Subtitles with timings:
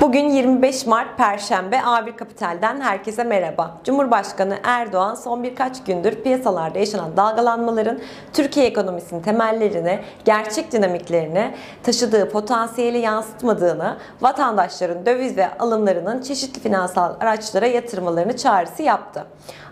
[0.00, 3.80] Bugün 25 Mart Perşembe A1 Kapital'den herkese merhaba.
[3.84, 8.00] Cumhurbaşkanı Erdoğan son birkaç gündür piyasalarda yaşanan dalgalanmaların
[8.32, 17.66] Türkiye ekonomisinin temellerini, gerçek dinamiklerini, taşıdığı potansiyeli yansıtmadığını, vatandaşların döviz ve alımlarının çeşitli finansal araçlara
[17.66, 19.26] yatırmalarını çağrısı yaptı.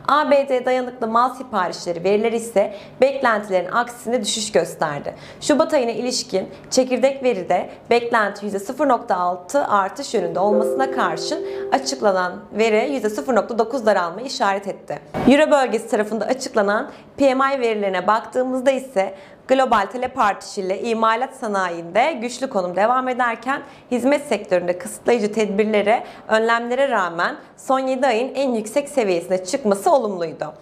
[0.09, 5.15] ABD dayanıklı mal siparişleri verileri ise beklentilerin aksine düşüş gösterdi.
[5.41, 14.21] Şubat ayına ilişkin çekirdek veride beklenti %0.6 artış yönünde olmasına karşın açıklanan veri %0.9 daralma
[14.21, 14.99] işaret etti.
[15.29, 19.15] Euro bölgesi tarafında açıklanan PMI verilerine baktığımızda ise
[19.49, 27.37] Global talep artışıyla imalat sanayinde güçlü konum devam ederken hizmet sektöründe kısıtlayıcı tedbirlere, önlemlere rağmen
[27.57, 30.55] son 7 ayın en yüksek seviyesine çıkması olumluydu.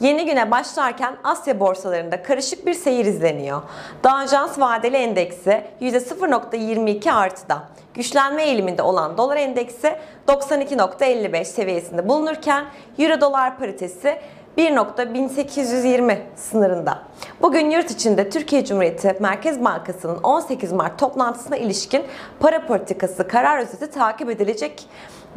[0.00, 3.62] Yeni güne başlarken Asya borsalarında karışık bir seyir izleniyor.
[4.04, 7.64] Dow Jones vadeli endeksi %0.22 artıda.
[7.94, 9.96] Güçlenme eğiliminde olan dolar endeksi
[10.28, 12.64] 92.55 seviyesinde bulunurken
[12.98, 14.18] Euro dolar paritesi
[14.58, 17.02] 1.1820 sınırında.
[17.42, 22.02] Bugün yurt içinde Türkiye Cumhuriyeti Merkez Bankası'nın 18 Mart toplantısına ilişkin
[22.40, 24.86] para politikası karar özeti takip edilecek.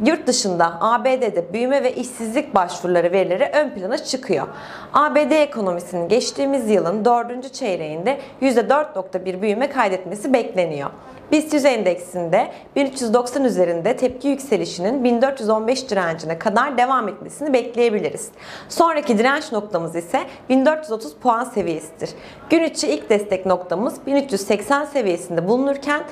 [0.00, 4.46] Yurt dışında ABD'de büyüme ve işsizlik başvuruları verileri ön plana çıkıyor.
[4.92, 7.54] ABD ekonomisinin geçtiğimiz yılın 4.
[7.54, 10.90] çeyreğinde %4.1 büyüme kaydetmesi bekleniyor.
[11.32, 18.28] BIST 100 endeksinde 1390 üzerinde tepki yükselişinin 1415 direncine kadar devam etmesini bekleyebiliriz.
[18.68, 22.10] Sonraki direnç noktamız ise 1430 puan seviyesidir.
[22.50, 26.02] Gün içi ilk destek noktamız 1380 seviyesinde bulunurken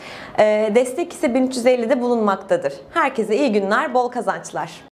[0.75, 2.73] destek ise 1350'de bulunmaktadır.
[2.95, 4.90] Herkese iyi günler, bol kazançlar.